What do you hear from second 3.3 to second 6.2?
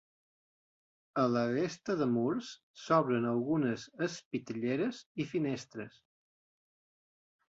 algunes espitlleres i finestres.